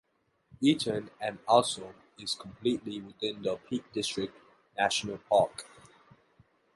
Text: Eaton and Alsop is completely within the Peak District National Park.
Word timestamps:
Eaton 0.63 1.11
and 1.19 1.37
Alsop 1.47 1.93
is 2.17 2.33
completely 2.33 2.99
within 3.01 3.39
the 3.43 3.57
Peak 3.69 3.83
District 3.93 4.35
National 4.75 5.19
Park. 5.29 5.67